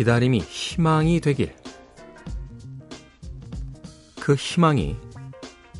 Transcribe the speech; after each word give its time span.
기다림이 0.00 0.38
희망이 0.38 1.20
되길. 1.20 1.54
그 4.18 4.34
희망이 4.34 4.96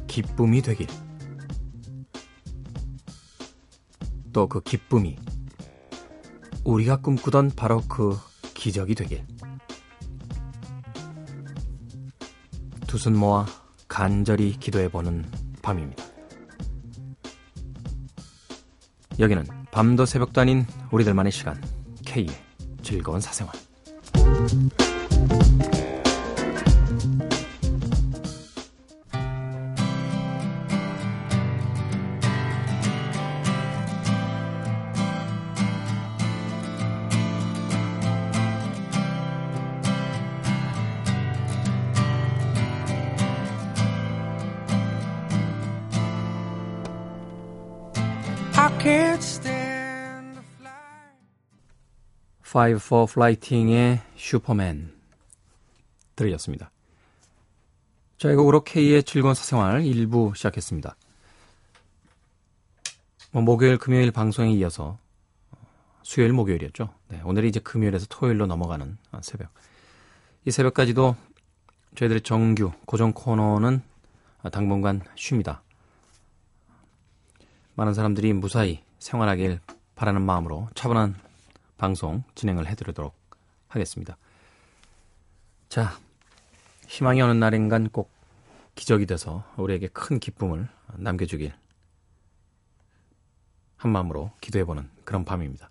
기쁨이 0.08 0.60
되길. 0.60 0.86
또 4.34 4.46
그 4.46 4.60
기쁨이 4.60 5.16
우리가 6.64 7.00
꿈꾸던 7.00 7.52
바로 7.56 7.80
그 7.88 8.14
기적이 8.52 8.94
되길. 8.94 9.26
두 12.86 12.98
손 12.98 13.16
모아 13.16 13.46
간절히 13.88 14.52
기도해보는 14.52 15.24
밤입니다. 15.62 16.04
여기는 19.18 19.46
밤도 19.70 20.04
새벽도 20.04 20.42
아닌 20.42 20.66
우리들만의 20.90 21.32
시간 21.32 21.58
K의 22.04 22.28
즐거운 22.82 23.18
사생활 23.22 23.69
I 24.40 24.42
can't 48.78 49.22
stay. 49.22 49.49
Five 52.50 52.80
for 52.84 53.06
Flighting의 53.08 54.00
슈퍼맨 54.16 54.92
들으셨습니다. 56.16 56.72
자, 58.18 58.28
이곡으로 58.32 58.64
K의 58.64 59.04
즐거운 59.04 59.34
사생활 59.34 59.82
1부 59.82 60.34
시작했습니다. 60.34 60.96
뭐 63.30 63.42
목요일, 63.42 63.78
금요일 63.78 64.10
방송에 64.10 64.50
이어서 64.54 64.98
수요일, 66.02 66.32
목요일이었죠. 66.32 66.92
네, 67.06 67.20
오늘이 67.24 67.46
이제 67.48 67.60
금요일에서 67.60 68.06
토요일로 68.08 68.46
넘어가는 68.46 68.98
새벽. 69.22 69.50
이 70.44 70.50
새벽까지도 70.50 71.14
저희들의 71.94 72.22
정규 72.22 72.72
고정 72.84 73.12
코너는 73.12 73.80
당분간 74.50 75.02
쉽니다. 75.14 75.62
많은 77.76 77.94
사람들이 77.94 78.32
무사히 78.32 78.82
생활하길 78.98 79.60
바라는 79.94 80.22
마음으로 80.22 80.68
차분한 80.74 81.29
방송 81.80 82.22
진행을 82.34 82.66
해드리도록 82.66 83.14
하겠습니다. 83.68 84.18
자, 85.70 85.92
희망이 86.86 87.22
어느 87.22 87.32
날인간 87.32 87.88
꼭 87.88 88.10
기적이 88.74 89.06
돼서 89.06 89.44
우리에게 89.56 89.88
큰 89.88 90.20
기쁨을 90.20 90.68
남겨주길 90.96 91.54
한 93.76 93.92
마음으로 93.92 94.30
기도해보는 94.42 94.90
그런 95.04 95.24
밤입니다. 95.24 95.70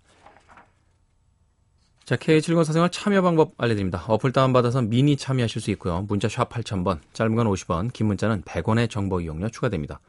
자, 2.04 2.16
K 2.16 2.42
즐거운 2.42 2.64
사생활 2.64 2.90
참여 2.90 3.22
방법 3.22 3.54
알려드립니다. 3.56 4.04
어플 4.08 4.32
다운받아서 4.32 4.82
미니 4.82 5.16
참여하실 5.16 5.62
수 5.62 5.70
있고요. 5.70 6.02
문자 6.02 6.28
샵 6.28 6.48
8000번, 6.48 6.98
짧은 7.12 7.36
건 7.36 7.46
50원, 7.46 7.92
긴 7.92 8.08
문자는 8.08 8.42
100원의 8.42 8.90
정보 8.90 9.20
이용료 9.20 9.50
추가됩니다. 9.50 10.00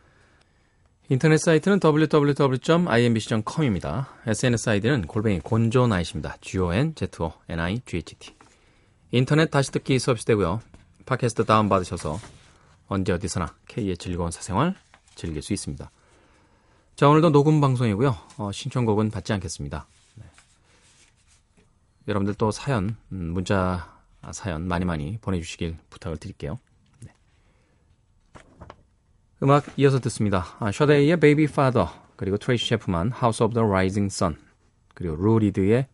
인터넷 1.10 1.38
사이트는 1.38 1.80
www.imbc.com입니다. 1.84 4.08
SNS 4.28 4.70
아이디는 4.70 5.08
골뱅이 5.08 5.40
곤조나잇입니다. 5.40 6.38
G-O-N-Z-O-N-I-G-H-T. 6.40 8.36
인터넷 9.12 9.52
다시 9.52 9.72
듣기 9.72 10.00
서비스 10.00 10.26
되고요. 10.26 10.62
팟캐스트 11.06 11.46
다운받으셔서 11.46 12.18
언제 12.88 13.12
어디서나 13.12 13.54
K의 13.68 13.98
즐거운 13.98 14.32
사생활 14.32 14.76
즐길 15.16 15.42
수 15.42 15.52
있습니다. 15.52 15.92
자, 16.96 17.10
오늘도 17.10 17.32
녹음 17.32 17.60
방송이고요. 17.60 18.16
어, 18.38 18.52
신청곡은 18.54 19.12
받지 19.12 19.34
않겠습니다. 19.34 19.88
네. 20.16 20.24
여러분들 22.08 22.36
또 22.36 22.52
사연, 22.52 22.96
음, 23.12 23.34
문자 23.34 24.00
사연 24.32 24.66
많이 24.68 24.86
많이 24.86 25.18
보내주시길 25.20 25.78
부탁을 25.90 26.18
드릴게요. 26.18 26.60
음악 29.44 29.66
이어서 29.78 30.00
듣습니다. 30.00 30.46
아, 30.60 30.72
샤데이의 30.72 31.20
Baby 31.20 31.46
Father, 31.46 31.88
그리고 32.16 32.38
트레이시 32.38 32.68
체프만 32.70 33.12
House 33.12 33.44
of 33.44 33.54
the 33.54 33.66
Rising 33.66 34.14
Sun, 34.14 34.36
그리고 34.94 35.16
루 35.16 35.40
리드의 35.40 35.88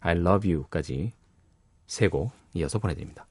I 0.00 0.16
Love 0.16 0.54
You까지 0.54 1.12
세 1.86 2.08
곡 2.08 2.32
이어서 2.54 2.78
보내드립니다. 2.78 3.26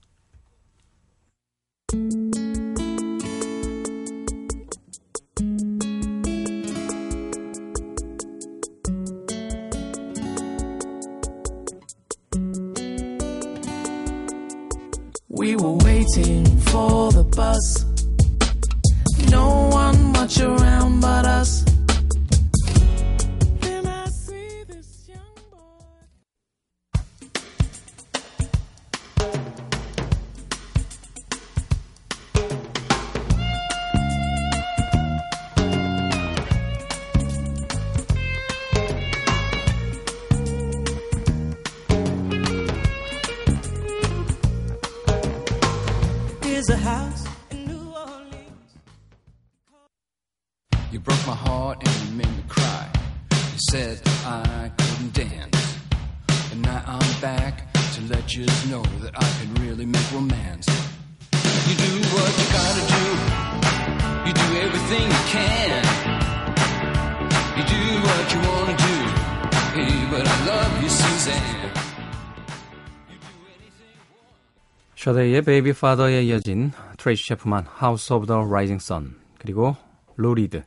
샤데이의 75.34 75.42
Baby 75.42 75.72
Father에 75.72 76.24
이어진 76.24 76.72
트레이시 76.98 77.28
체프만 77.28 77.66
House 77.82 78.16
of 78.16 78.28
the 78.28 78.40
Rising 78.46 78.84
Sun 78.84 79.16
그리고 79.40 79.76
루 80.16 80.30
리드 80.30 80.64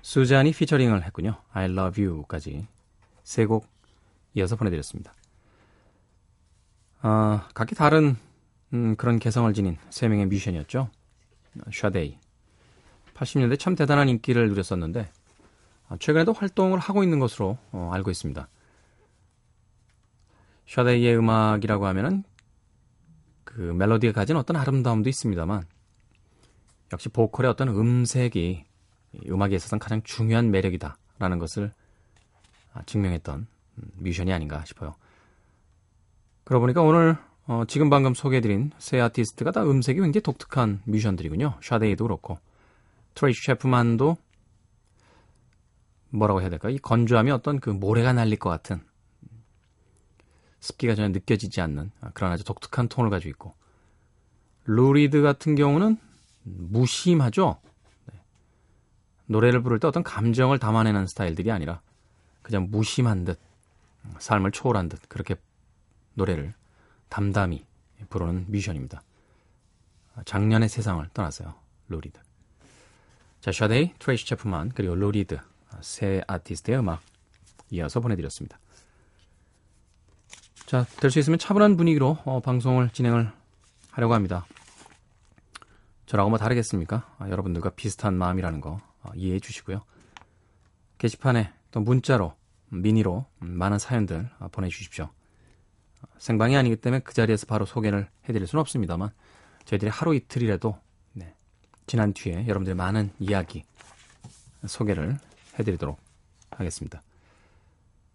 수잔이 0.00 0.52
피처링을 0.52 1.04
했군요. 1.04 1.36
I 1.52 1.66
Love 1.66 2.04
You까지 2.04 2.66
세 3.22 3.46
곡 3.46 3.68
이어서 4.34 4.56
보내드렸습니다. 4.56 5.12
어, 7.02 7.40
각기 7.54 7.74
다른 7.74 8.16
음, 8.72 8.96
그런 8.96 9.18
개성을 9.18 9.52
지닌 9.52 9.76
세 9.90 10.08
명의 10.08 10.26
뮤지션이었죠. 10.26 10.88
샤데이 11.70 12.18
80년대 13.14 13.58
참 13.58 13.74
대단한 13.74 14.08
인기를 14.08 14.48
누렸었는데 14.48 15.10
아, 15.88 15.96
최근에도 16.00 16.32
활동을 16.32 16.78
하고 16.78 17.02
있는 17.02 17.18
것으로 17.18 17.58
어, 17.72 17.90
알고 17.92 18.10
있습니다. 18.10 18.48
샤데이의 20.66 21.16
음악이라고 21.18 21.86
하면은 21.86 22.24
그 23.46 23.60
멜로디가 23.60 24.12
가진 24.12 24.36
어떤 24.36 24.56
아름다움도 24.56 25.08
있습니다만 25.08 25.64
역시 26.92 27.08
보컬의 27.08 27.50
어떤 27.50 27.68
음색이 27.68 28.64
음악에 29.30 29.54
있어서는 29.54 29.78
가장 29.78 30.02
중요한 30.02 30.50
매력이다라는 30.50 31.38
것을 31.38 31.72
아, 32.74 32.82
증명했던 32.84 33.46
뮤지션이 33.98 34.32
아닌가 34.32 34.62
싶어요. 34.66 34.94
그러고 36.44 36.64
보니까 36.64 36.82
오늘 36.82 37.16
어, 37.46 37.62
지금 37.66 37.88
방금 37.88 38.12
소개해드린 38.12 38.72
세 38.78 39.00
아티스트가 39.00 39.52
다 39.52 39.62
음색이 39.62 40.00
굉장히 40.00 40.22
독특한 40.22 40.82
뮤지션들이군요. 40.84 41.54
샤데이도 41.62 42.04
그렇고 42.04 42.38
트레이시 43.14 43.40
체프만도 43.46 44.16
뭐라고 46.10 46.40
해야 46.40 46.50
될까? 46.50 46.68
이 46.68 46.78
건조함이 46.78 47.30
어떤 47.30 47.60
그 47.60 47.70
모래가 47.70 48.12
날릴 48.12 48.38
것 48.38 48.50
같은 48.50 48.80
습기가 50.66 50.94
전혀 50.94 51.08
느껴지지 51.08 51.60
않는 51.60 51.90
그런 52.12 52.32
아주 52.32 52.44
독특한 52.44 52.88
톤을 52.88 53.10
가지고 53.10 53.30
있고 53.30 53.54
루리드 54.64 55.22
같은 55.22 55.54
경우는 55.54 55.98
무심하죠. 56.42 57.58
네. 58.06 58.20
노래를 59.26 59.62
부를 59.62 59.78
때 59.78 59.86
어떤 59.86 60.02
감정을 60.02 60.58
담아내는 60.58 61.06
스타일들이 61.06 61.50
아니라 61.50 61.80
그냥 62.42 62.68
무심한 62.70 63.24
듯 63.24 63.38
삶을 64.18 64.52
초월한 64.52 64.88
듯 64.88 65.00
그렇게 65.08 65.36
노래를 66.14 66.52
담담히 67.08 67.64
부르는 68.08 68.46
뮤지션입니다. 68.48 69.02
작년의 70.24 70.68
세상을 70.68 71.06
떠났어요. 71.12 71.54
루 71.88 71.95
리드. 71.95 72.18
자, 73.40 73.52
샤데이, 73.52 73.94
트레이시 73.98 74.26
체프만, 74.26 74.70
그리고 74.74 74.94
루 74.94 75.07
리드 75.07 75.38
세 75.80 76.22
아티스트의 76.26 76.78
음악 76.78 77.02
이어서 77.70 78.00
보내드렸습니다. 78.00 78.58
자, 80.66 80.84
될 81.00 81.10
수 81.12 81.20
있으면 81.20 81.38
차분한 81.38 81.76
분위기로 81.76 82.18
어, 82.24 82.40
방송을 82.40 82.90
진행을 82.90 83.30
하려고 83.92 84.14
합니다. 84.14 84.46
저라고 86.06 86.28
뭐 86.28 86.38
다르겠습니까? 86.38 87.08
아, 87.18 87.30
여러분들과 87.30 87.70
비슷한 87.70 88.14
마음이라는 88.14 88.60
거 88.60 88.80
어, 89.02 89.10
이해해 89.14 89.38
주시고요. 89.38 89.84
게시판에 90.98 91.52
또 91.70 91.80
문자로, 91.80 92.34
미니로 92.70 93.26
많은 93.38 93.78
사연들 93.78 94.28
어, 94.40 94.48
보내주십시오. 94.48 95.08
생방이 96.18 96.56
아니기 96.56 96.74
때문에 96.76 97.00
그 97.00 97.14
자리에서 97.14 97.46
바로 97.46 97.64
소개를 97.64 98.08
해드릴 98.28 98.48
수는 98.48 98.60
없습니다만 98.60 99.10
저희들이 99.66 99.88
하루 99.90 100.16
이틀이라도 100.16 100.78
네, 101.12 101.32
지난 101.86 102.12
뒤에 102.12 102.46
여러분들의 102.48 102.74
많은 102.74 103.12
이야기 103.20 103.64
소개를 104.66 105.16
해드리도록 105.58 105.98
하겠습니다. 106.50 107.02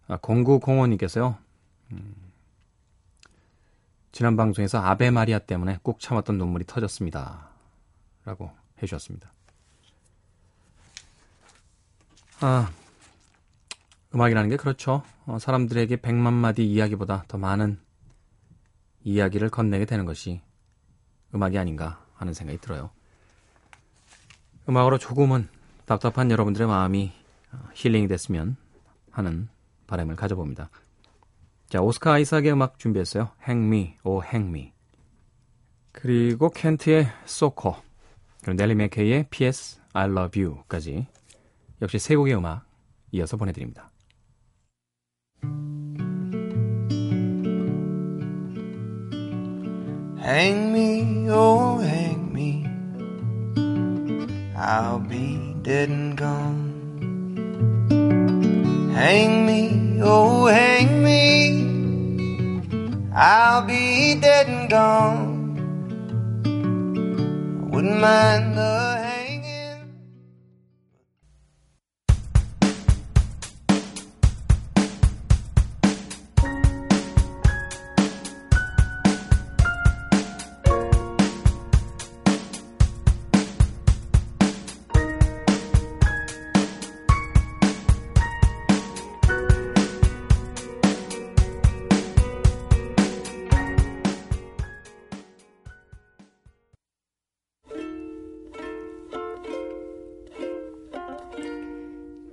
아, 0.08 0.18
0905님께서요. 0.18 1.36
음, 1.92 2.31
지난 4.12 4.36
방송에서 4.36 4.78
아베 4.78 5.10
마리아 5.10 5.38
때문에 5.38 5.78
꾹 5.82 5.98
참았던 5.98 6.36
눈물이 6.36 6.66
터졌습니다. 6.66 7.48
라고 8.26 8.50
해주셨습니다. 8.76 9.32
아, 12.40 12.70
음악이라는 14.14 14.50
게 14.50 14.56
그렇죠. 14.58 15.02
어, 15.24 15.38
사람들에게 15.38 15.96
백만 16.02 16.34
마디 16.34 16.66
이야기보다 16.66 17.24
더 17.26 17.38
많은 17.38 17.80
이야기를 19.02 19.48
건네게 19.48 19.86
되는 19.86 20.04
것이 20.04 20.42
음악이 21.34 21.56
아닌가 21.56 22.04
하는 22.14 22.34
생각이 22.34 22.60
들어요. 22.60 22.90
음악으로 24.68 24.98
조금은 24.98 25.48
답답한 25.86 26.30
여러분들의 26.30 26.68
마음이 26.68 27.12
어, 27.52 27.58
힐링이 27.74 28.08
됐으면 28.08 28.56
하는 29.10 29.48
바람을 29.86 30.16
가져봅니다. 30.16 30.68
자, 31.72 31.80
오스카 31.80 32.12
아이삭의 32.12 32.52
음악 32.52 32.78
준비했어요. 32.78 33.30
Hang 33.48 33.66
Me, 33.66 33.94
Oh 34.04 34.22
Hang 34.22 34.50
Me. 34.50 34.74
그리고 35.90 36.50
켄트의 36.50 37.06
소코, 37.24 37.74
그리고 38.42 38.58
넬리 38.58 38.74
맥케이의 38.74 39.28
P.S. 39.30 39.80
I 39.94 40.04
Love 40.10 40.44
You까지 40.44 41.06
역시 41.80 41.98
세 41.98 42.14
곡의 42.14 42.34
음악 42.34 42.66
이어서 43.12 43.38
보내드립니다. 43.38 43.90
Hang 50.22 50.76
me, 50.76 51.30
oh 51.30 51.82
hang 51.82 52.32
me. 52.32 52.66
I'll 54.54 55.00
be 55.08 55.54
dead 55.62 55.90
and 55.90 56.18
gone. 56.18 56.82
Hang 58.94 59.46
me, 59.46 59.91
oh 60.02 60.46
hang 60.46 61.02
me. 61.02 61.62
I'll 63.14 63.62
be 63.62 64.14
dead 64.20 64.48
and 64.48 64.68
gone. 64.68 65.40
I 66.44 67.64
wouldn't 67.70 68.00
mind 68.00 68.56
the 68.56 68.91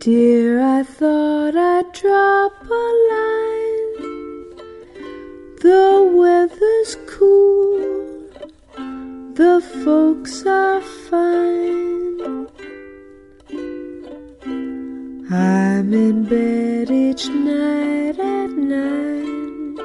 Dear, 0.10 0.60
I 0.60 0.82
thought 0.82 1.56
I'd 1.56 1.92
drop 1.94 2.54
a 2.66 2.86
line. 3.12 4.08
The 5.62 5.86
weather's 6.20 6.98
cool, 7.06 8.26
the 9.36 9.62
folks 9.84 10.48
are 10.48 10.82
fine. 10.82 12.48
I'm 15.30 15.94
in 15.94 16.24
bed 16.26 16.90
each 16.90 17.30
night 17.30 18.18
at 18.18 18.50
nine. 18.50 19.78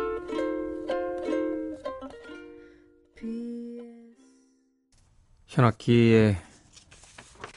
현악기의 5.48 6.38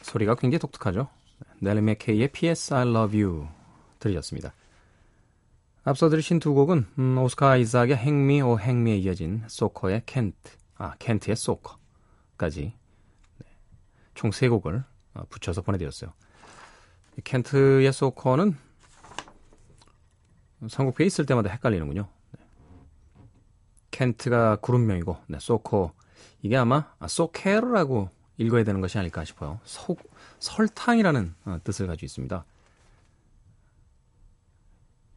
소리가 0.02 0.36
굉장히 0.36 0.60
독특하죠. 0.60 1.08
넬리 1.59 1.81
맥케이의 1.81 2.30
P.S. 2.30 2.74
I 2.74 2.88
Love 2.88 3.21
You 3.24 3.48
들으셨습니다. 4.00 4.54
앞서 5.83 6.09
들으신 6.09 6.39
두 6.39 6.54
곡은 6.54 6.86
음, 7.00 7.18
오스카 7.18 7.57
Me 7.57 8.42
or 8.42 8.62
Hang 8.62 8.81
Me에 8.81 8.98
이어진 8.98 9.44
소커의 9.48 10.04
켄트, 10.06 10.51
아 10.75 10.94
켄트의 11.00 11.36
소커까지 11.36 12.74
네, 13.39 13.48
총세 14.13 14.50
곡을 14.50 14.83
어, 15.13 15.24
붙여서 15.30 15.62
보내드렸어요. 15.62 16.13
이 17.18 17.21
켄트의 17.21 17.92
소커는 17.92 18.56
삼국표에 20.69 21.07
있을 21.07 21.25
때마다 21.25 21.50
헷갈리는군요. 21.50 22.07
네. 22.38 22.45
켄트가 23.92 24.57
그룹명이고 24.57 25.18
네, 25.27 25.39
소커 25.39 25.94
이게 26.42 26.57
아마 26.57 26.92
아, 27.00 27.07
소케르라고 27.07 28.10
읽어야 28.38 28.63
되는 28.63 28.82
것이 28.82 28.98
아닐까 28.98 29.24
싶어요. 29.24 29.60
소, 29.63 29.96
설탕이라는 30.39 31.36
어, 31.46 31.60
뜻을 31.63 31.88
가지고 31.88 32.06
있습니다. 32.06 32.46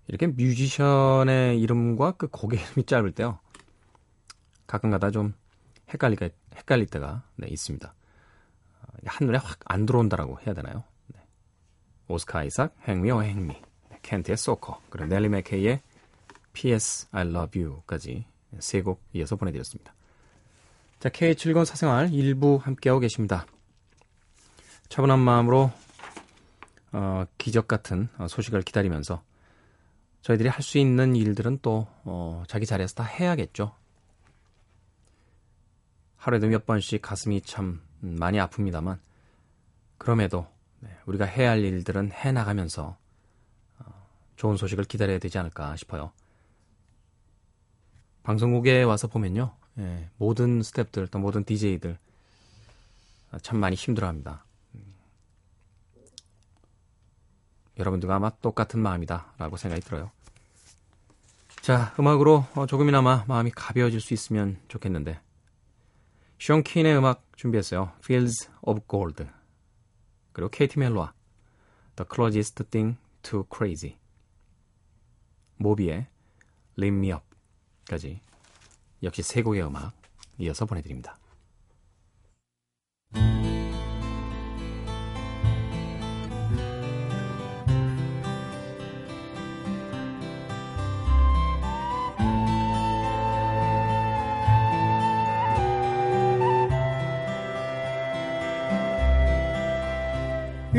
이렇게 0.09 0.27
뮤지션의 0.27 1.61
이름과 1.61 2.13
그 2.13 2.29
곡의 2.29 2.59
이름이 2.61 2.85
짧을 2.87 3.13
때요. 3.13 3.39
가끔가다 4.67 5.11
좀 5.11 5.35
헷갈리가, 5.93 6.29
헷갈릴 6.57 6.87
때가 6.87 7.23
네, 7.37 7.49
있습니다. 7.49 7.95
어, 8.83 8.87
한눈에 9.07 9.39
확 9.39 9.59
안 9.67 9.87
들어온다라고 9.87 10.39
해야 10.41 10.55
되나요? 10.55 10.85
네. 11.09 11.21
오스카 12.09 12.41
아이삭, 12.41 12.75
행미어 12.89 13.21
행미, 13.21 13.55
네, 13.91 13.99
켄트의 14.03 14.37
소커, 14.37 14.81
그리고 14.91 15.09
넬리 15.09 15.29
맥케이의 15.29 15.81
P.S. 16.53 17.07
I 17.13 17.27
Love 17.29 17.63
You까지 17.63 18.25
세 18.59 18.83
곡 18.83 19.01
이어서 19.13 19.37
보내드렸습니다. 19.37 19.95
자, 20.99 21.09
K 21.09 21.37
즐거운 21.37 21.65
사생활 21.65 22.13
일부 22.13 22.59
함께하고 22.61 22.99
계십니다. 23.01 23.47
차분한 24.91 25.21
마음으로 25.21 25.71
어, 26.93 27.25
기적 27.39 27.69
같은 27.69 28.09
어, 28.19 28.27
소식을 28.29 28.63
기다리면서 28.63 29.23
저희들이 30.23 30.49
할 30.49 30.63
수 30.63 30.79
있는 30.79 31.15
일들은 31.17 31.61
또 31.63 31.87
어, 32.05 32.43
자기 32.49 32.67
자리에서 32.67 32.95
다 32.97 33.05
해야겠죠. 33.05 33.73
하루에도 36.17 36.49
몇 36.49 36.67
번씩 36.67 37.01
가슴이 37.01 37.41
참 37.43 37.81
많이 38.01 38.39
아픕니다만 38.39 38.99
그럼에도 39.97 40.47
네, 40.81 40.91
우리가 41.07 41.25
해야 41.25 41.51
할 41.51 41.61
일들은 41.61 42.11
해 42.13 42.33
나가면서 42.33 42.97
어, 43.79 44.07
좋은 44.37 44.57
소식을 44.57 44.85
기다려야 44.85 45.19
되지 45.19 45.39
않을까 45.39 45.77
싶어요. 45.77 46.13
방송국에 48.25 48.83
와서 48.83 49.07
보면요. 49.07 49.55
예, 49.79 50.11
모든 50.19 50.61
스탭들 50.61 51.11
또 51.11 51.19
모든 51.21 51.45
DJ들 51.45 51.97
참 53.43 53.59
많이 53.59 53.77
힘들어합니다. 53.77 54.45
음. 54.75 54.95
여러분들과 57.81 58.17
아마 58.17 58.31
똑같은 58.31 58.81
마음이다라고 58.81 59.57
생각이 59.57 59.83
들어요. 59.83 60.11
자, 61.61 61.95
음악으로 61.99 62.47
어, 62.55 62.67
조금이나마 62.67 63.25
마음이 63.27 63.51
가벼워질 63.51 64.01
수 64.01 64.15
있으면 64.15 64.59
좋겠는데 64.69 65.21
숀 66.39 66.63
킨의 66.63 66.97
음악 66.97 67.23
준비했어요. 67.37 67.93
Fields 67.99 68.49
of 68.63 68.81
Gold 68.89 69.27
그리고 70.33 70.49
케이티 70.51 70.79
멜로와 70.79 71.13
The 71.97 72.09
Closest 72.13 72.65
Thing 72.65 72.99
to 73.23 73.45
Crazy 73.55 73.99
모비의 75.57 76.07
Leave 76.79 76.99
Me 76.99 77.13
Up까지 77.13 78.21
역시 79.03 79.23
세 79.23 79.43
곡의 79.43 79.63
음악 79.63 79.93
이어서 80.39 80.65
보내드립니다. 80.65 81.20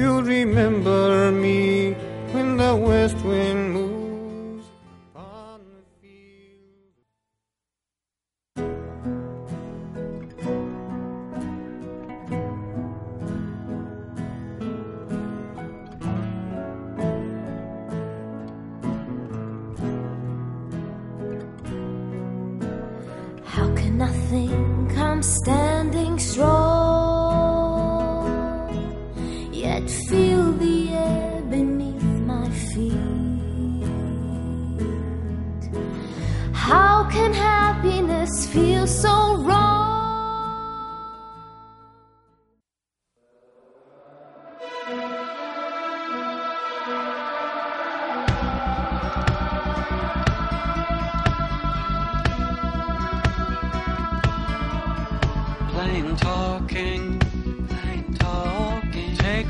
You'll 0.01 0.23
remember 0.23 1.31
me 1.31 1.93
when 2.31 2.57
the 2.57 2.75
west 2.75 3.17
wind 3.23 3.60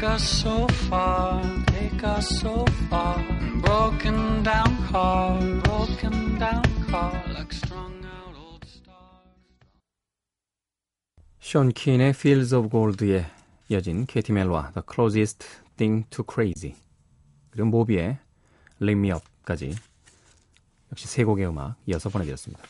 Take 0.02 0.14
us 0.14 0.42
so 0.42 0.68
far, 0.90 1.44
take 1.68 2.04
us 2.04 2.28
so 2.42 2.66
far. 2.90 3.22
Broken 3.62 4.42
down 4.42 4.76
car, 4.90 5.40
broken 5.62 6.40
down 6.40 6.64
car, 6.90 7.14
like 7.28 7.54
strung 7.54 8.04
out 8.04 8.34
old 8.36 8.66
stars. 8.66 9.62
션 11.40 11.72
킨의 11.72 12.16
Fields 12.16 12.56
of 12.56 12.70
Gold에 12.70 13.28
이어진 13.70 14.08
케이티 14.08 14.32
멜로와 14.32 14.72
The 14.72 14.82
Closest 14.92 15.46
Thing 15.78 16.10
to 16.10 16.26
Crazy 16.28 16.74
그리고 17.52 17.70
모비의 17.70 18.18
Lift 18.82 19.00
Me 19.00 19.12
Up까지 19.12 19.76
역시 20.92 21.08
세 21.08 21.24
곡의 21.24 21.46
음악 21.48 21.76
이어서 21.86 22.10
보내드렸습니다. 22.10 22.64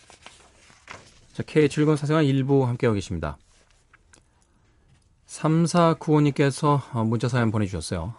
자, 1.32 1.44
K7군 1.44 1.96
사생활 1.96 2.26
일부 2.26 2.68
함께하고 2.68 2.96
계십니다. 2.96 3.38
3495님께서 5.32 6.82
어, 6.94 7.04
문자 7.06 7.30
사연 7.30 7.52
보내주셨어요. 7.52 8.14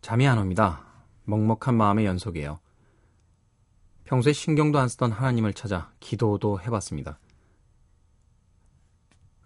잠이 0.00 0.26
안 0.26 0.38
옵니다. 0.38 0.84
먹먹한 1.24 1.76
마음의 1.76 2.04
연속이에요. 2.06 2.58
평소에 4.04 4.32
신경도 4.32 4.78
안 4.78 4.88
쓰던 4.88 5.12
하나님을 5.12 5.54
찾아 5.54 5.92
기도도 6.00 6.60
해봤습니다. 6.60 7.18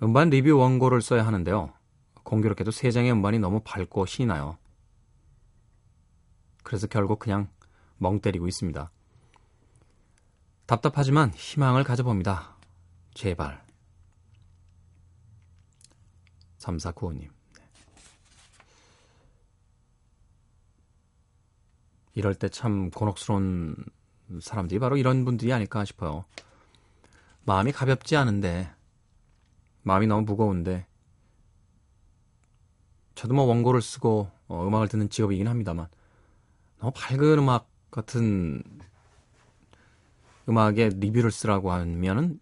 음반 0.02 0.30
리뷰 0.30 0.56
원고를 0.56 1.02
써야 1.02 1.26
하는데요. 1.26 1.72
공교롭게도 2.24 2.70
세 2.70 2.90
장의 2.90 3.12
음반이 3.12 3.38
너무 3.38 3.60
밝고 3.60 4.06
신이 4.06 4.26
나요. 4.26 4.56
그래서 6.62 6.86
결국 6.86 7.18
그냥 7.18 7.48
멍 7.98 8.20
때리고 8.20 8.48
있습니다. 8.48 8.90
답답하지만 10.66 11.32
희망을 11.34 11.84
가져봅니다. 11.84 12.56
제발. 13.14 13.67
3495님. 16.58 17.28
이럴 22.14 22.34
때 22.34 22.48
참 22.48 22.90
곤혹스러운 22.90 23.76
사람들이 24.40 24.78
바로 24.80 24.96
이런 24.96 25.24
분들이 25.24 25.52
아닐까 25.52 25.84
싶어요. 25.84 26.24
마음이 27.44 27.72
가볍지 27.72 28.16
않은데, 28.16 28.70
마음이 29.82 30.06
너무 30.06 30.22
무거운데, 30.22 30.86
저도 33.14 33.34
뭐 33.34 33.44
원고를 33.44 33.80
쓰고 33.80 34.30
어, 34.48 34.66
음악을 34.66 34.88
듣는 34.88 35.08
직업이긴 35.10 35.48
합니다만, 35.48 35.88
너무 36.78 36.92
밝은 36.94 37.38
음악 37.38 37.68
같은 37.90 38.62
음악에 40.48 40.90
리뷰를 40.90 41.30
쓰라고 41.30 41.72
하면은 41.72 42.40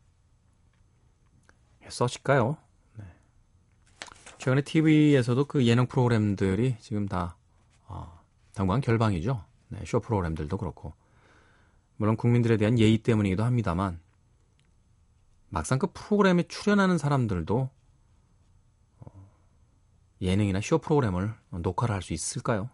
써실까요? 1.89 2.57
네. 4.47 4.51
최근에 4.51 4.63
TV에서도 4.63 5.45
그 5.47 5.67
예능 5.67 5.87
프로그램들이 5.87 6.77
지금 6.81 7.09
다 7.09 7.37
어, 7.89 8.21
당분간 8.55 8.81
결방이죠. 8.81 9.45
네, 9.69 9.81
쇼 9.85 9.99
프로그램들도 9.99 10.57
그렇고 10.57 10.95
물론 11.97 12.17
국민들에 12.17 12.57
대한 12.57 12.79
예의 12.79 12.99
때문이기도 12.99 13.43
합니다만 13.43 13.99
막상 15.49 15.81
그 15.81 15.89
프로그램에 15.93 16.45
출연하는 16.45 16.97
사람들도 16.97 17.71
어, 19.01 19.29
예능이나 20.21 20.61
쇼 20.61 20.79
프로그램을 20.79 21.35
녹화를 21.51 21.95
할 21.97 22.03
수 22.03 22.13
있을까요? 22.13 22.71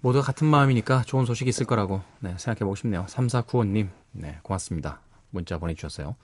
모두가 0.00 0.24
같은 0.24 0.46
마음이니까 0.46 1.02
좋은 1.02 1.26
소식이 1.26 1.50
있을 1.50 1.66
거라고 1.66 2.00
네, 2.20 2.30
생각해 2.38 2.60
보고 2.60 2.74
싶네요. 2.76 3.04
3495님, 3.06 3.90
네, 4.12 4.40
고맙습니다. 4.42 5.00
문자 5.30 5.58
보내주셨어요. 5.58 6.16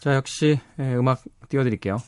자, 0.00 0.14
역시 0.14 0.58
예, 0.78 0.94
음악 0.94 1.22
띄워드릴게요. 1.50 1.98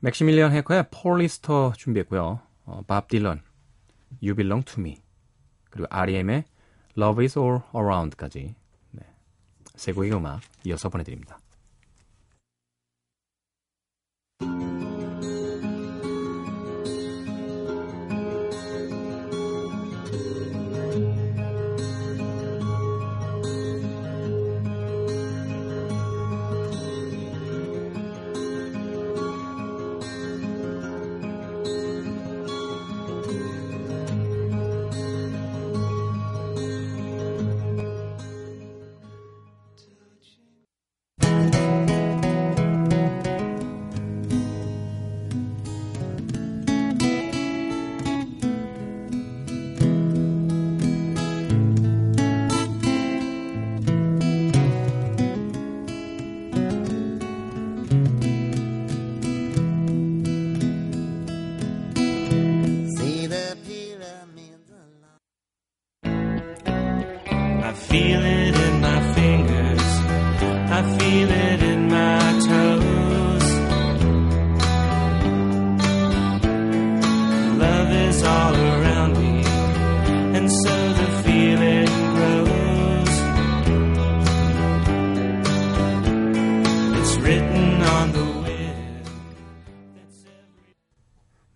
맥시밀리언 0.00 0.50
해커의 0.52 0.86
Polyester 0.90 1.74
준비했고요. 1.76 2.40
어, 2.64 2.82
밥 2.86 3.08
딜런, 3.08 3.42
You 4.22 4.34
Belong 4.34 4.64
to 4.64 4.80
Me, 4.80 4.96
그리고 5.68 5.86
R.E.M의 5.90 6.44
Love 6.96 7.22
is 7.22 7.38
All 7.38 7.60
Around까지 7.74 8.54
네, 8.92 9.02
세 9.74 9.92
곡의 9.92 10.12
음악 10.14 10.40
이어서 10.64 10.88
보내드립니다. 10.88 11.38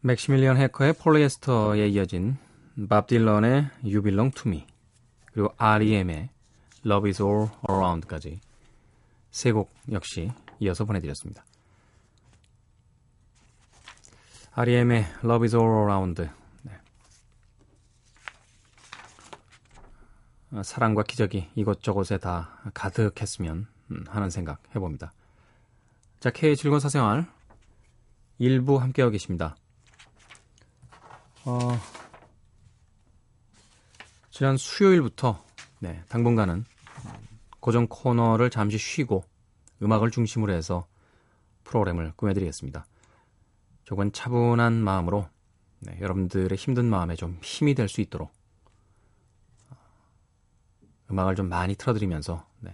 맥시밀리언 0.08 0.56
해커의 0.56 0.94
Polyester에 0.94 1.87
이어진 1.88 2.38
밥 2.88 3.08
딜런의 3.08 3.68
You 3.82 4.00
Belong 4.00 4.34
to 4.34 4.50
Me 4.50 4.66
그리고 5.26 5.52
R.E.M의 5.58 6.30
Love 6.86 7.10
is 7.10 7.22
All 7.22 7.48
Around까지 7.68 8.40
세 9.30 9.52
곡 9.52 9.70
역시 9.92 10.32
이어서 10.60 10.86
보내드렸습니다. 10.86 11.44
R.E.M의 14.52 15.04
Love 15.22 15.44
is 15.44 15.54
All 15.54 15.70
Around 15.70 16.28
네. 16.62 16.72
어, 20.52 20.62
사랑과 20.62 21.02
기적이 21.02 21.50
이곳저곳에 21.54 22.16
다 22.16 22.62
가득했으면 22.72 23.66
음, 23.90 24.04
하는 24.08 24.30
생각 24.30 24.62
해봅니다. 24.74 25.12
자, 26.18 26.30
K의 26.30 26.56
즐거운 26.56 26.80
사생활 26.80 27.26
일부 28.38 28.78
함께하고 28.80 29.10
계십니다. 29.12 29.54
어, 31.49 31.81
지난 34.31 34.59
수요일부터 34.59 35.43
네, 35.78 36.02
당분간은 36.11 36.67
고정 37.59 37.87
코너를 37.87 38.50
잠시 38.50 38.76
쉬고 38.76 39.25
음악을 39.83 40.11
중심으로 40.11 40.52
해서 40.52 40.87
프로그램을 41.64 42.12
꾸며드리겠습니다. 42.17 42.85
조금 43.85 44.12
차분한 44.12 44.75
마음으로 44.75 45.26
네, 45.78 45.97
여러분들의 45.99 46.55
힘든 46.59 46.85
마음에 46.85 47.17
좀 47.17 47.38
힘이 47.40 47.75
될 47.75 47.88
수 47.88 48.02
있도록 48.02 48.31
어, 49.71 49.76
음악을 51.11 51.35
좀 51.35 51.49
많이 51.49 51.75
틀어드리면서 51.76 52.47
네, 52.61 52.73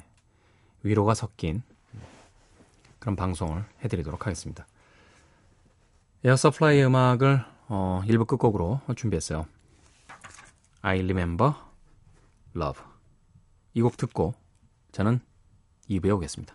위로가 0.82 1.14
섞인 1.14 1.62
그런 2.98 3.14
방송을 3.14 3.64
해드리도록 3.84 4.26
하겠습니다. 4.26 4.66
에어서플라이 6.24 6.82
음악을 6.82 7.53
어, 7.68 8.02
1부 8.04 8.26
끝곡으로 8.26 8.80
준비했어요. 8.96 9.46
I 10.82 10.98
Remember 11.00 11.54
Love 12.56 12.82
이 13.74 13.80
곡 13.82 13.96
듣고 13.96 14.34
저는 14.92 15.20
2부에 15.90 16.14
오겠습니다. 16.16 16.54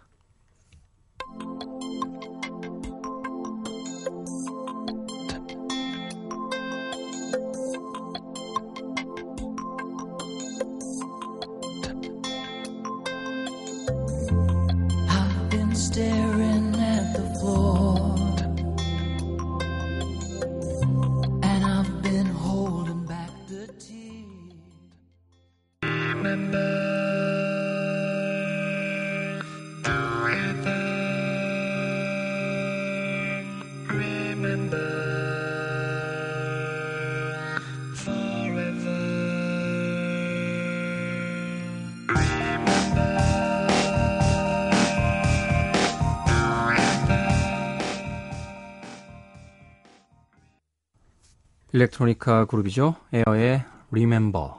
일렉트로니카 51.79 52.45
그룹이죠. 52.45 52.95
에어의 53.13 53.63
Remember 53.91 54.49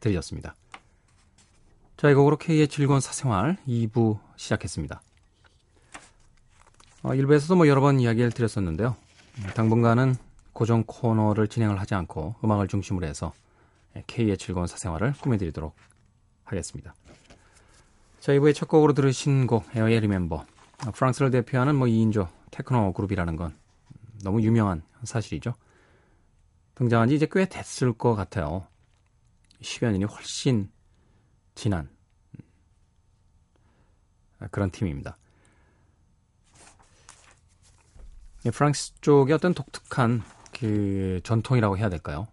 들으셨습니다. 0.00 0.54
자, 1.96 2.10
이 2.10 2.14
곡으로 2.14 2.36
K의 2.36 2.68
즐거운 2.68 3.00
사생활 3.00 3.56
2부 3.66 4.18
시작했습니다. 4.36 5.00
어, 7.02 7.10
1부에서도 7.10 7.56
뭐 7.56 7.66
여러 7.66 7.80
번 7.80 7.98
이야기를 7.98 8.32
드렸었는데요. 8.32 8.96
음, 9.38 9.50
당분간은 9.54 10.16
고정 10.52 10.84
코너를 10.86 11.48
진행을 11.48 11.80
하지 11.80 11.94
않고 11.94 12.34
음악을 12.44 12.68
중심으로 12.68 13.06
해서 13.06 13.32
K의 14.06 14.36
즐거운 14.36 14.66
사생활을 14.66 15.14
꾸며드리도록 15.20 15.74
하겠습니다. 16.44 16.94
자, 18.20 18.32
2부의 18.32 18.54
첫 18.54 18.68
곡으로 18.68 18.92
들으신 18.92 19.46
곡 19.46 19.64
에어의 19.74 19.96
Remember 19.96 20.44
어, 20.86 20.90
프랑스를 20.90 21.30
대표하는 21.30 21.74
뭐 21.74 21.88
2인조 21.88 22.28
테크노 22.50 22.92
그룹이라는 22.92 23.36
건 23.36 23.54
너무 24.22 24.42
유명한 24.42 24.82
사실이죠. 25.04 25.54
등장한 26.74 27.08
지 27.08 27.14
이제 27.14 27.26
꽤 27.30 27.46
됐을 27.46 27.92
것 27.92 28.14
같아요. 28.14 28.66
10여 29.60 29.92
년이 29.92 30.04
훨씬 30.04 30.70
지난 31.54 31.88
음, 32.38 32.44
그런 34.50 34.70
팀입니다. 34.70 35.16
이 38.44 38.50
프랑스 38.50 38.94
쪽의 39.00 39.34
어떤 39.34 39.54
독특한 39.54 40.22
그 40.52 41.20
전통이라고 41.24 41.78
해야 41.78 41.88
될까요? 41.88 42.26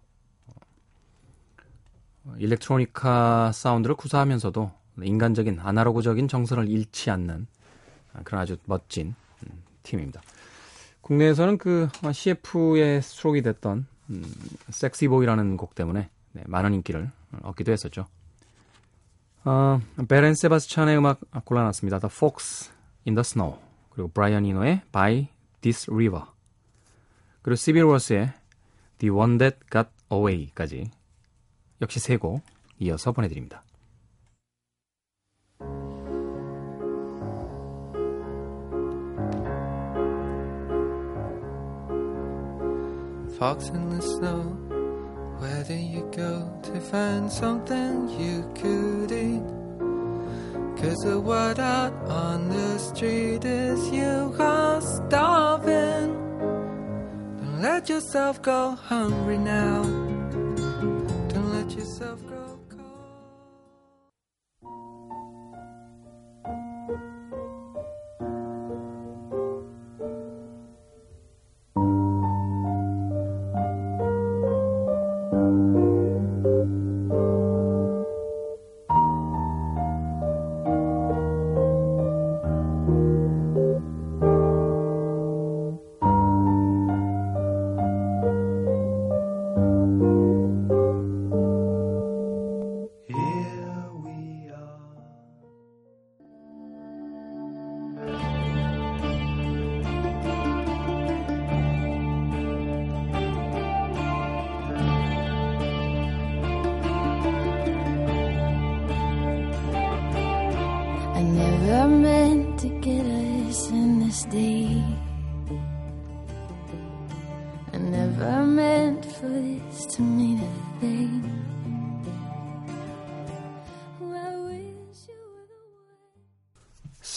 어, 2.24 2.34
일렉트로니카 2.36 3.52
사운드를 3.52 3.96
구사하면서도 3.96 4.70
인간적인 5.02 5.60
아날로그적인 5.60 6.28
정서를 6.28 6.68
잃지 6.68 7.10
않는 7.10 7.46
그런 8.24 8.42
아주 8.42 8.58
멋진 8.66 9.14
음, 9.44 9.62
팀입니다. 9.82 10.20
국내에서는 11.00 11.58
그 11.58 11.88
CF의 12.12 13.02
수록이 13.02 13.42
됐던 13.42 13.86
음, 14.12 14.24
섹시보이라는 14.70 15.56
곡 15.56 15.74
때문에 15.74 16.08
네, 16.32 16.42
많은 16.46 16.74
인기를 16.74 17.10
얻기도 17.42 17.72
했었죠. 17.72 18.06
어, 19.44 19.80
베렌 20.08 20.34
세바스찬의 20.34 20.96
음악 20.98 21.20
골라놨습니다. 21.44 21.98
The 21.98 22.10
Fox 22.14 22.70
in 23.06 23.14
the 23.14 23.20
Snow 23.20 23.58
그리고 23.90 24.08
브라이언 24.08 24.46
이노의 24.46 24.82
By 24.92 25.28
This 25.60 25.90
River 25.90 26.24
그리고 27.42 27.56
시빌 27.56 27.84
워스의 27.84 28.32
The 28.98 29.10
One 29.10 29.38
That 29.38 29.58
Got 29.70 29.88
Away까지 30.12 30.90
역시 31.80 31.98
세 31.98 32.16
곡 32.16 32.42
이어서 32.78 33.12
보내드립니다. 33.12 33.62
Fox 43.42 43.70
in 43.70 43.88
the 43.90 44.00
snow. 44.00 44.40
Where 45.40 45.64
do 45.64 45.74
you 45.74 46.08
go 46.16 46.48
to 46.62 46.80
find 46.80 47.28
something 47.28 48.08
you 48.10 48.48
could 48.54 49.10
eat? 49.10 49.42
Cause 50.80 50.98
the 51.02 51.18
word 51.18 51.58
out 51.58 51.92
on 52.06 52.48
the 52.50 52.78
street 52.78 53.44
is 53.44 53.90
you 53.90 54.32
are 54.38 54.80
starving. 54.80 56.14
Don't 57.38 57.62
let 57.62 57.88
yourself 57.88 58.40
go 58.42 58.76
hungry 58.76 59.38
now. 59.38 60.01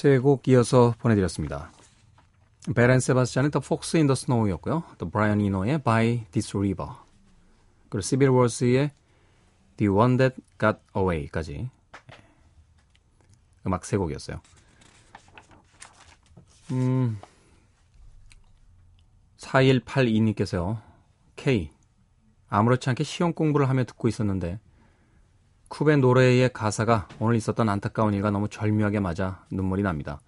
세 0.06 0.20
곡 0.20 0.48
이어서 0.48 0.94
보내드렸습니다. 1.00 1.72
베렌 2.76 3.00
세바스찬의 3.00 3.50
The 3.50 3.60
Fox 3.66 3.98
in 3.98 4.06
the 4.06 4.14
Snow였고요. 4.14 4.84
또 5.00 5.10
브라이언 5.10 5.42
이노의 5.42 5.82
By 5.82 6.26
This 6.30 6.56
River 6.56 6.92
그리고 7.90 8.02
시빌 8.02 8.30
월스의 8.30 8.92
The 9.78 9.90
One 9.90 10.18
That 10.18 10.36
Got 10.60 10.78
Away까지 10.96 11.72
음악 13.66 13.84
세 13.84 13.98
곡이었어요. 13.98 14.42
음, 16.74 17.18
4182님께서요. 19.38 20.84
K 21.36 21.72
아무렇지 22.50 22.90
않게 22.90 23.04
시험 23.04 23.34
공부를 23.34 23.70
하며 23.70 23.86
듣고 23.86 24.08
있었는데 24.08 24.60
쿱의 25.70 26.00
노래의 26.00 26.54
가사가 26.54 27.08
오늘 27.20 27.36
있었던 27.36 27.68
안타까운 27.68 28.14
일과 28.14 28.32
너무 28.32 28.48
절묘하게 28.50 29.00
맞아 29.00 29.44
눈물이 29.52 29.84
납니다. 29.84 30.20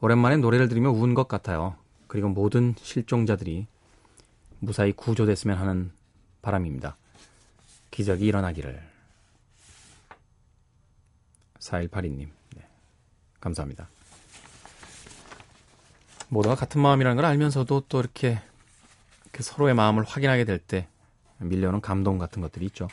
오랜만에 0.00 0.36
노래를 0.36 0.68
들으며 0.68 0.90
운 0.90 1.14
것 1.14 1.28
같아요. 1.28 1.76
그리고 2.08 2.28
모든 2.28 2.74
실종자들이 2.78 3.66
무사히 4.58 4.92
구조됐으면 4.92 5.56
하는 5.58 5.92
바람입니다. 6.42 6.96
기적이 7.90 8.26
일어나기를. 8.26 8.82
4182님. 11.58 12.28
네. 12.56 12.62
감사합니다. 13.40 13.88
모두가 16.28 16.54
같은 16.54 16.80
마음이라는 16.80 17.16
걸 17.16 17.24
알면서도 17.24 17.84
또 17.88 18.00
이렇게 18.00 18.40
그 19.30 19.42
서로의 19.42 19.74
마음을 19.74 20.04
확인하게 20.04 20.44
될 20.44 20.58
때 20.58 20.88
밀려오는 21.38 21.80
감동 21.80 22.18
같은 22.18 22.40
것들이 22.42 22.66
있죠. 22.66 22.88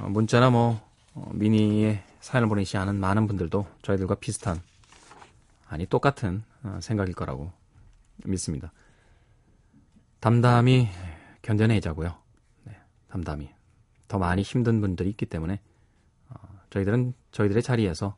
어, 0.00 0.08
문자나 0.08 0.50
뭐 0.50 0.80
어, 1.14 1.30
미니에 1.32 2.02
사연을 2.20 2.48
보내시 2.48 2.76
않은 2.76 2.96
많은 2.98 3.26
분들도 3.26 3.66
저희들과 3.82 4.16
비슷한 4.16 4.60
아니 5.68 5.86
똑같은 5.86 6.42
어, 6.62 6.78
생각일 6.82 7.14
거라고 7.14 7.52
믿습니다. 8.24 8.72
담담히 10.20 10.88
견뎌내자고요. 11.42 12.14
네, 12.64 12.76
담담히 13.08 13.50
더 14.08 14.18
많이 14.18 14.42
힘든 14.42 14.80
분들이 14.80 15.10
있기 15.10 15.26
때문에 15.26 15.60
어, 16.30 16.34
저희들은 16.70 17.14
저희들의 17.32 17.62
자리에서 17.62 18.16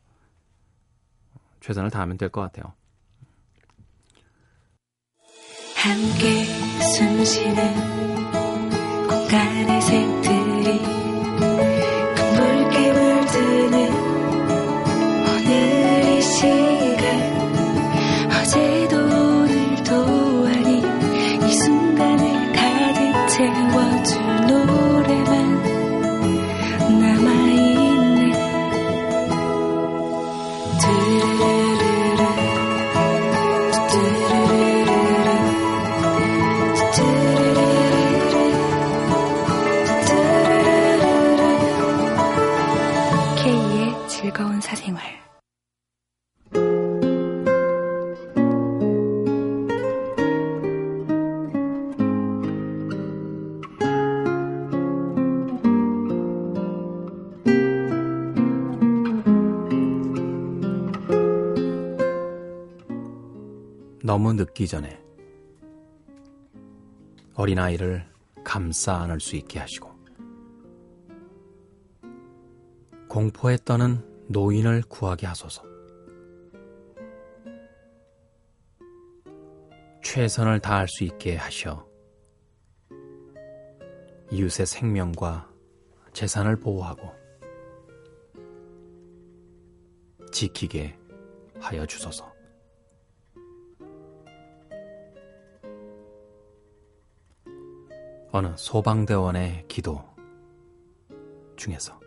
최선을 1.61 1.89
다하면 1.91 2.17
될 2.17 2.29
것 2.29 2.41
같아요. 2.41 2.73
함께 5.75 6.43
숨쉬는 6.81 7.73
공간의 9.07 9.81
색들이 9.81 10.96
늦기 64.37 64.67
전에 64.67 65.03
어린아이를 67.33 68.07
감싸 68.43 69.01
안을 69.01 69.19
수 69.19 69.35
있게 69.35 69.57
하시고 69.59 69.91
공포에 73.09 73.57
떠는 73.65 74.27
노인을 74.29 74.83
구하게 74.83 75.25
하소서 75.25 75.63
최선을 80.03 80.59
다할 80.59 80.87
수 80.87 81.03
있게 81.03 81.35
하셔 81.35 81.87
이웃의 84.29 84.67
생명과 84.67 85.49
재산을 86.13 86.59
보호하고 86.59 87.11
지키게 90.31 90.95
하여 91.59 91.85
주소서. 91.87 92.36
어느 98.31 98.49
소방대원의 98.55 99.65
기도 99.67 100.03
중에서 101.55 101.99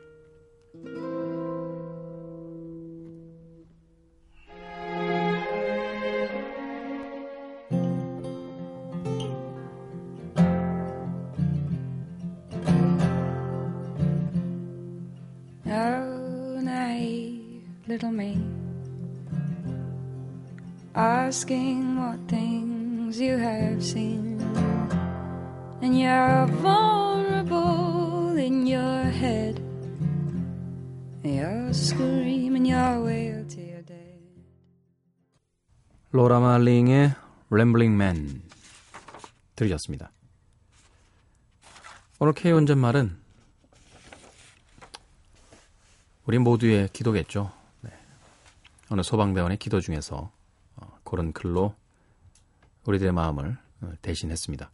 Oh, 15.72 16.10
asking 20.96 21.79
you're 26.00 26.46
vulnerable 26.62 28.38
in 28.38 28.66
your 28.66 29.04
head. 29.10 29.60
You're 31.22 31.72
screaming 31.74 32.66
your 32.66 33.04
way 33.04 33.46
to 33.46 33.60
your 33.60 33.84
dead. 33.84 34.20
로라 36.12 36.40
말링의 36.40 37.14
램블링 37.50 37.96
맨 37.96 38.42
들으셨습니다. 39.56 40.10
오늘 42.18 42.32
K 42.32 42.52
운전말은 42.52 43.18
우리 46.24 46.38
모두의 46.38 46.88
기도겠죠. 46.92 47.52
네. 47.82 47.90
어느 48.88 49.02
소방대원의 49.02 49.58
기도 49.58 49.80
중에서 49.80 50.30
어, 50.76 50.98
그런 51.04 51.32
글로 51.32 51.74
우리들의 52.86 53.12
마음을 53.12 53.58
어, 53.82 53.92
대신했습니다. 54.00 54.70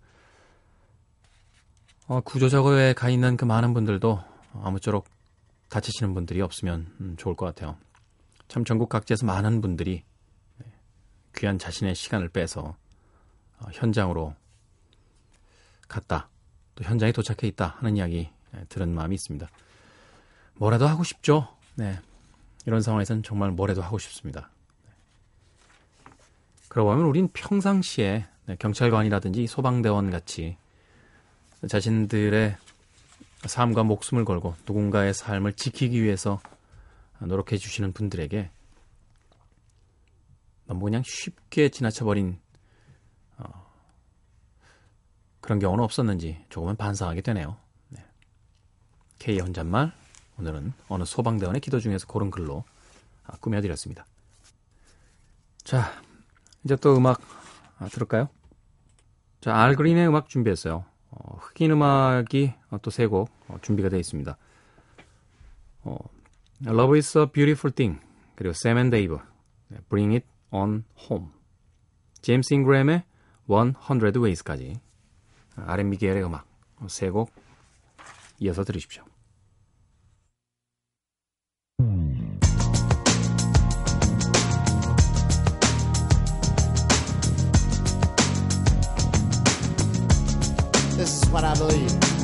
어, 2.08 2.20
구조작업에 2.20 2.92
가 2.92 3.08
있는 3.08 3.36
그 3.36 3.44
많은 3.44 3.74
분들도 3.74 4.22
아무쪼록 4.62 5.06
다치시는 5.68 6.14
분들이 6.14 6.40
없으면 6.40 6.86
음, 7.00 7.16
좋을 7.18 7.34
것 7.34 7.46
같아요. 7.46 7.76
참 8.46 8.64
전국 8.64 8.88
각지에서 8.88 9.26
많은 9.26 9.60
분들이 9.60 10.04
네, 10.58 10.66
귀한 11.36 11.58
자신의 11.58 11.96
시간을 11.96 12.28
빼서 12.28 12.76
어, 13.58 13.66
현장으로 13.72 14.36
갔다. 15.88 16.28
또 16.76 16.84
현장에 16.84 17.10
도착해 17.10 17.48
있다 17.48 17.76
하는 17.78 17.96
이야기 17.96 18.30
예, 18.54 18.64
들은 18.68 18.94
마음이 18.94 19.14
있습니다. 19.16 19.48
뭐라도 20.54 20.86
하고 20.86 21.02
싶죠. 21.02 21.48
네. 21.74 21.98
이런 22.66 22.82
상황에서는 22.82 23.24
정말 23.24 23.50
뭐라도 23.50 23.82
하고 23.82 23.98
싶습니다. 23.98 24.50
네. 24.84 24.92
그러고 26.68 26.90
보면 26.90 27.06
우린 27.06 27.28
평상시에 27.32 28.26
네, 28.46 28.56
경찰관이라든지 28.60 29.48
소방대원 29.48 30.12
같이 30.12 30.56
자신들의 31.68 32.56
삶과 33.46 33.82
목숨을 33.84 34.24
걸고 34.24 34.54
누군가의 34.66 35.14
삶을 35.14 35.54
지키기 35.54 36.02
위해서 36.02 36.40
노력해 37.20 37.56
주시는 37.56 37.92
분들에게 37.92 38.50
너무 40.66 40.84
그냥 40.84 41.02
쉽게 41.04 41.68
지나쳐버린 41.68 42.38
어, 43.38 43.66
그런 45.40 45.58
경우는 45.58 45.82
없었는지 45.84 46.44
조금은 46.48 46.76
반성하게 46.76 47.20
되네요. 47.20 47.56
네. 47.88 48.04
K의 49.18 49.38
혼잣말 49.40 49.92
오늘은 50.38 50.72
어느 50.88 51.04
소방대원의 51.04 51.60
기도 51.60 51.78
중에서 51.80 52.06
고른 52.06 52.30
글로 52.30 52.64
아, 53.24 53.36
꾸며드렸습니다. 53.38 54.06
자, 55.62 55.92
이제 56.64 56.76
또 56.76 56.96
음악 56.96 57.20
아, 57.78 57.88
들을까요? 57.88 58.28
자, 59.40 59.54
알그린의 59.54 60.08
음악 60.08 60.28
준비했어요. 60.28 60.84
어, 61.18 61.38
흑인 61.40 61.70
음악이 61.72 62.52
또 62.82 62.90
세곡 62.90 63.30
어, 63.48 63.58
준비가 63.62 63.88
되어 63.88 63.98
있습니다. 63.98 64.36
어, 65.84 65.96
Love 66.66 66.98
is 66.98 67.18
a 67.18 67.26
Beautiful 67.26 67.74
Thing 67.74 68.00
그리고 68.34 68.50
Sam 68.50 68.78
and 68.78 68.94
Dave 68.94 69.18
Bring 69.88 70.14
It 70.14 70.26
On 70.50 70.84
Home 71.08 71.28
제임스 72.22 72.54
잉그램의 72.54 73.04
100 74.00 74.20
Ways까지 74.20 74.80
R&B 75.56 75.96
계열의 75.96 76.24
음악 76.24 76.46
세 76.88 77.10
곡 77.10 77.32
이어서 78.40 78.64
들으십시오. 78.64 79.04
This 90.96 91.22
is 91.22 91.28
what 91.28 91.44
I 91.44 91.54
believe. 91.56 92.15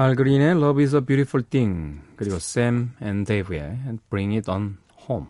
알 0.00 0.14
그린의 0.14 0.52
Love 0.52 0.82
is 0.82 0.96
a 0.96 1.04
Beautiful 1.04 1.44
Thing 1.46 2.00
그리고 2.16 2.36
Sam 2.36 2.92
and 3.02 3.30
Dave의 3.30 3.98
Bring 4.08 4.34
It 4.34 4.50
On 4.50 4.78
Home 5.06 5.28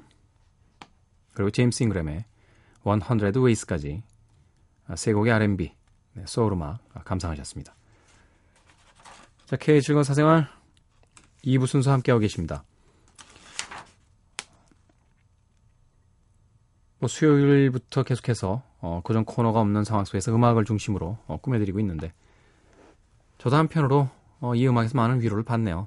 그리고 1.33 1.51
제임스 1.51 1.83
잉그램의 1.83 2.25
100 2.85 3.37
Ways까지 3.37 4.05
세 4.95 5.13
곡의 5.13 5.33
R&B 5.33 5.73
네, 6.13 6.23
소울 6.25 6.53
음악 6.53 6.79
감상하셨습니다. 7.05 7.75
자, 9.47 9.57
K 9.57 9.83
즐거운 9.83 10.05
사생활 10.05 10.49
2부 11.45 11.67
순서 11.67 11.91
함께하고 11.91 12.21
계십니다. 12.21 12.63
뭐 17.01 17.09
수요일부터 17.09 18.05
계속해서 18.05 18.63
어, 18.83 19.01
고정 19.03 19.25
코너가 19.25 19.61
없는 19.61 19.83
상황 19.83 20.05
속에서 20.05 20.33
음악을 20.33 20.65
중심으로 20.65 21.19
어, 21.27 21.39
꾸며드리고 21.39 21.81
있는데 21.81 22.13
저도 23.39 23.57
한편으로 23.57 24.20
어, 24.40 24.55
이 24.55 24.66
음악에서 24.66 24.96
많은 24.96 25.20
위로를 25.20 25.44
받네요. 25.44 25.87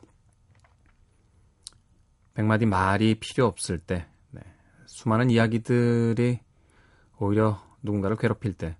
백마디 2.35 2.65
말이 2.65 3.15
필요 3.15 3.45
없을 3.45 3.79
때, 3.79 4.07
네, 4.31 4.41
수많은 4.85 5.29
이야기들이 5.29 6.39
오히려 7.19 7.61
누군가를 7.81 8.17
괴롭힐 8.17 8.53
때, 8.53 8.77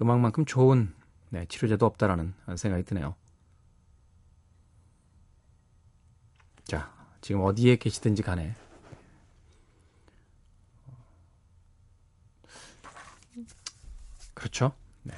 음악만큼 0.00 0.44
좋은 0.46 0.94
네, 1.28 1.46
치료제도 1.46 1.86
없다라는 1.86 2.34
생각이 2.56 2.84
드네요. 2.84 3.14
자, 6.64 6.92
지금 7.20 7.42
어디에 7.42 7.76
계시든지 7.76 8.22
간에 8.22 8.54
그렇죠? 14.34 14.72
네. 15.02 15.14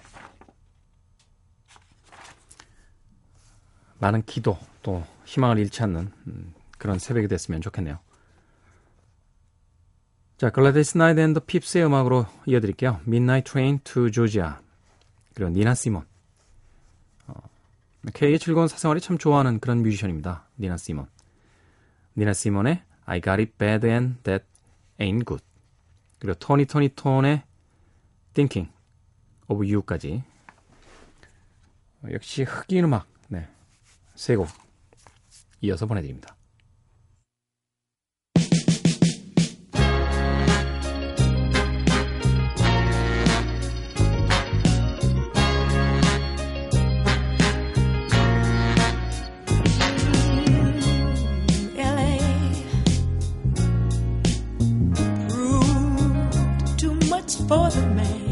많은 4.03 4.23
기도 4.27 4.59
또 4.83 5.05
희망을 5.27 5.59
잃지 5.59 5.81
않는 5.85 6.11
음, 6.27 6.55
그런 6.77 6.99
새벽이 6.99 7.29
됐으면 7.29 7.61
좋겠네요. 7.61 8.01
자, 10.39 10.51
글라디스 10.51 10.99
나이트 10.99 11.21
앤 11.21 11.32
더 11.32 11.43
핍스의 11.47 11.87
음악으로 11.87 12.27
이어드릴게요. 12.47 13.01
Midnight 13.07 13.49
Train 13.49 13.79
to 13.85 14.11
Georgia 14.11 14.55
그리고 15.35 15.53
니나 15.53 15.75
시몬 15.75 16.05
어, 17.29 17.35
K의 18.13 18.41
즐거운 18.41 18.67
사생활이 18.67 19.01
참 19.01 19.19
좋아하는 19.19 19.61
그런 19.61 19.83
뮤지션입니다. 19.83 20.49
니나 20.59 20.77
시몬 20.77 21.07
니나 22.17 22.33
시몬의 22.33 22.83
I 23.05 23.21
Got 23.21 23.41
It 23.41 23.53
Bad 23.57 23.87
and 23.87 24.21
That 24.25 24.45
Ain't 24.99 25.25
Good 25.25 25.45
그리고 26.19 26.37
토니 26.41 26.65
토니 26.65 26.89
톤의 26.97 27.45
Thinking 28.35 28.73
of 29.47 29.63
You까지 29.65 30.25
어, 32.03 32.09
역시 32.11 32.43
흑인 32.43 32.83
음악 32.83 33.07
네. 33.07 33.12
세 34.15 34.37
곡 34.37 34.49
이어서 35.63 35.87
보내드립니다. 35.87 36.37
For 57.49 57.69
the 57.71 57.83
man. 57.83 58.32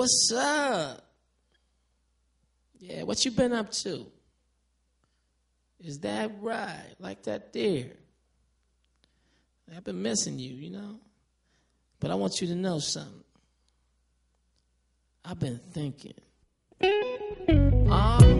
What's 0.00 0.32
up? 0.34 1.04
Yeah, 2.78 3.02
what 3.02 3.22
you 3.22 3.30
been 3.32 3.52
up 3.52 3.70
to? 3.70 4.06
Is 5.78 5.98
that 6.00 6.30
right? 6.40 6.94
Like 6.98 7.22
that 7.24 7.52
there? 7.52 7.90
I've 9.76 9.84
been 9.84 10.00
missing 10.00 10.38
you, 10.38 10.54
you 10.54 10.70
know? 10.70 11.00
But 12.00 12.10
I 12.10 12.14
want 12.14 12.40
you 12.40 12.46
to 12.46 12.54
know 12.54 12.78
something. 12.78 13.24
I've 15.22 15.38
been 15.38 15.58
thinking. 15.58 16.14
Um, 17.90 18.39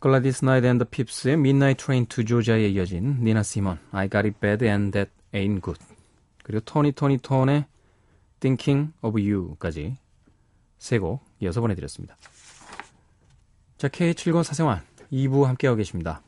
글라디스 0.00 0.44
나이트 0.44 0.66
앤 0.66 0.76
더 0.76 0.86
핍스의 0.90 1.34
Midnight 1.34 1.82
Train 1.84 2.06
to 2.06 2.24
Georgia에 2.24 2.68
이어진 2.68 3.18
니나 3.22 3.42
시몬 3.42 3.78
I 3.90 4.08
Got 4.08 4.28
It 4.28 4.38
Bad 4.40 4.64
and 4.64 4.92
That 4.92 5.10
Ain't 5.32 5.62
Good 5.62 5.80
그리고 6.44 6.64
토니 6.64 6.92
토니 6.92 7.18
톤의 7.18 7.66
Thinking 8.40 8.92
of 9.02 9.18
You까지 9.20 9.96
세 10.78 10.98
곡 11.00 11.24
이어서 11.40 11.60
보내드렸습니다. 11.60 12.16
자, 13.76 13.88
K의 13.88 14.02
즐거운 14.02 14.44
사생활 14.44 14.82
2부 15.12 15.44
함께하고 15.44 15.76
계십니다. 15.76 16.22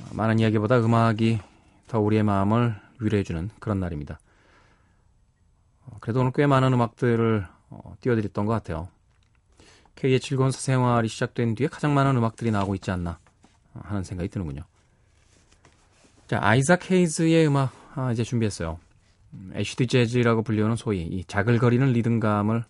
어, 0.00 0.04
많은 0.12 0.38
이야기보다 0.40 0.78
음악이 0.80 1.40
더 1.88 2.00
우리의 2.00 2.22
마음을 2.22 2.78
위로해주는 3.00 3.50
그런 3.58 3.80
날입니다. 3.80 4.20
어, 5.86 5.96
그래도 6.00 6.20
오늘 6.20 6.32
꽤 6.34 6.46
많은 6.46 6.72
음악들을 6.72 7.46
어, 7.70 7.94
띄워드렸던 8.00 8.44
것 8.46 8.52
같아요. 8.52 8.88
K의 9.96 10.20
즐거운 10.20 10.50
사생활이 10.50 11.08
시작된 11.08 11.54
뒤에 11.54 11.68
가장 11.68 11.94
많은 11.94 12.16
음악들이 12.16 12.50
나오고 12.50 12.74
있지 12.76 12.90
않나 12.90 13.18
하는 13.74 14.02
생각이 14.02 14.28
드는군요. 14.28 14.62
자, 16.26 16.38
아이작 16.42 16.90
헤이즈의 16.90 17.46
음악 17.46 17.72
아, 17.94 18.10
이제 18.12 18.24
준비했어요. 18.24 18.78
음, 19.34 19.52
Acid 19.54 19.86
재즈라고 19.86 20.42
불리우는 20.42 20.76
소위 20.76 21.02
이 21.02 21.24
자글거리는 21.24 21.92
리듬감을 21.92 22.64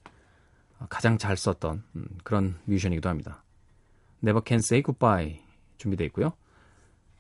가장 0.88 1.18
잘 1.18 1.36
썼던 1.36 1.82
음, 1.96 2.06
그런 2.24 2.56
뮤지션이기도 2.64 3.08
합니다. 3.08 3.42
Never 4.22 4.42
Can 4.46 4.58
Say 4.58 4.82
Goodbye 4.82 5.40
준비되어 5.78 6.06
있고요. 6.08 6.32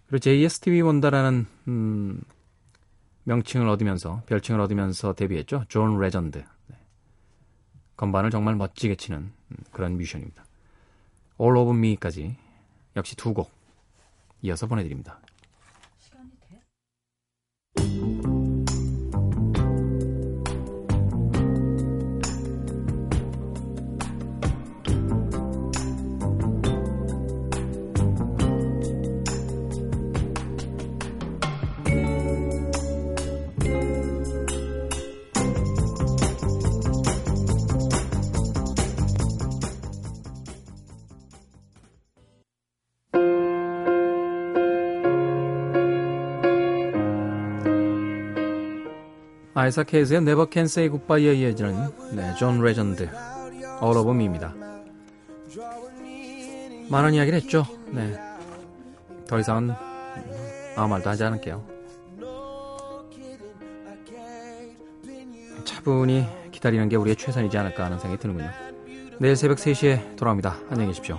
그리고 0.06 0.22
제2의 0.22 0.48
스티비 0.48 0.80
원더라는 0.80 1.46
음, 1.68 2.20
명칭을 3.24 3.68
얻으면서 3.68 4.22
별칭을 4.26 4.60
얻으면서 4.60 5.14
데뷔했죠. 5.14 5.64
존 5.68 5.98
레전드. 5.98 6.44
네. 6.66 6.76
건반을 7.96 8.30
정말 8.30 8.54
멋지게 8.54 8.96
치는 8.96 9.18
음, 9.18 9.32
그런 9.72 9.96
뮤지션입니다. 9.96 10.44
All 11.40 11.56
Over 11.56 11.76
Me까지 11.76 12.36
역시 12.96 13.16
두 13.16 13.32
곡 13.34 13.50
이어서 14.42 14.66
보내드립니다. 14.66 15.18
아이작 49.64 49.82
헤이즈의 49.82 50.18
Never 50.18 50.46
Can 50.52 50.66
Say 50.66 50.90
Goodbye에 50.90 51.36
이어지는 51.36 51.88
네, 52.12 52.34
존 52.34 52.60
레전드 52.60 53.08
Me입니다. 53.82 54.54
많은 56.90 57.14
이야기를 57.14 57.40
했죠. 57.40 57.64
네. 57.90 58.14
더 59.26 59.38
이상은 59.38 59.72
아무 60.76 60.88
말도 60.88 61.08
하지 61.08 61.24
않을게요. 61.24 61.64
차분히 65.64 66.26
기다리는 66.52 66.86
게 66.90 66.96
우리의 66.96 67.16
최선이지 67.16 67.56
않을까 67.56 67.86
하는 67.86 67.98
생각이 67.98 68.20
드는군요. 68.20 68.50
내일 69.18 69.34
새벽 69.34 69.56
3시에 69.56 70.16
돌아옵니다. 70.16 70.58
안녕히 70.68 70.88
계십시오. 70.88 71.18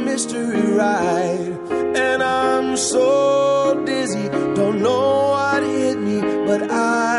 mystery 0.00 0.74
ride. 0.74 1.96
And 1.96 2.22
I'm 2.22 2.76
so 2.76 3.82
dizzy, 3.84 4.28
don't 4.54 4.80
know 4.80 5.13
But 6.54 6.70
I 6.70 7.13